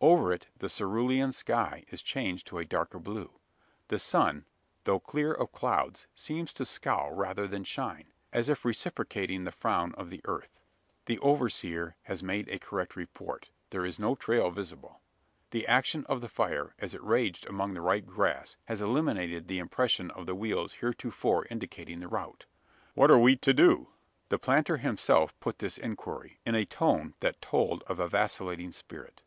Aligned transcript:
Over 0.00 0.32
it 0.32 0.46
the 0.58 0.68
cerulean 0.68 1.32
sky 1.32 1.82
is 1.88 2.04
changed 2.04 2.46
to 2.46 2.58
a 2.58 2.64
darker 2.64 3.00
blue; 3.00 3.32
the 3.88 3.98
sun, 3.98 4.44
though 4.84 5.00
clear 5.00 5.32
of 5.32 5.50
clouds, 5.50 6.06
seems 6.14 6.52
to 6.52 6.64
scowl 6.64 7.10
rather 7.10 7.48
than 7.48 7.64
shine 7.64 8.12
as 8.32 8.48
if 8.48 8.64
reciprocating 8.64 9.42
the 9.42 9.50
frown 9.50 9.92
of 9.96 10.08
the 10.08 10.20
earth. 10.24 10.60
The 11.06 11.18
overseer 11.18 11.96
has 12.02 12.22
made 12.22 12.48
a 12.48 12.60
correct 12.60 12.94
report 12.94 13.50
there 13.70 13.84
is 13.84 13.98
no 13.98 14.14
trail 14.14 14.52
visible. 14.52 15.00
The 15.50 15.66
action 15.66 16.06
of 16.06 16.20
the 16.20 16.28
fire, 16.28 16.74
as 16.78 16.94
it 16.94 17.02
raged 17.02 17.48
among 17.48 17.74
the 17.74 17.80
ripe 17.80 18.06
grass, 18.06 18.56
has 18.66 18.80
eliminated 18.80 19.48
the 19.48 19.58
impression 19.58 20.12
of 20.12 20.26
the 20.26 20.36
wheels 20.36 20.74
hitherto 20.74 21.12
indicating 21.50 21.98
the 21.98 22.06
route. 22.06 22.46
"What 22.94 23.10
are 23.10 23.18
we 23.18 23.34
to 23.38 23.52
do?" 23.52 23.88
The 24.28 24.38
planter 24.38 24.76
himself 24.76 25.34
put 25.40 25.58
this 25.58 25.76
inquiry, 25.76 26.38
in 26.46 26.54
a 26.54 26.64
tone 26.64 27.14
that 27.18 27.42
told 27.42 27.82
of 27.88 27.98
a 27.98 28.06
vacillating 28.06 28.70
spirit. 28.70 29.24